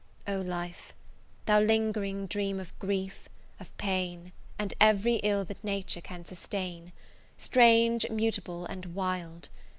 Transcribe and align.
O 0.27 0.39
LIFE! 0.41 0.95
thou 1.45 1.59
lingering 1.59 2.25
dream 2.25 2.59
of 2.59 2.73
grief, 2.79 3.29
of 3.59 3.69
pain, 3.77 4.31
And 4.57 4.73
every 4.81 5.17
ill 5.17 5.45
that 5.45 5.63
Nature 5.63 6.01
can 6.01 6.25
sustain, 6.25 6.91
Strange, 7.37 8.09
mutable, 8.09 8.65
and 8.65 8.95
wild! 8.95 9.49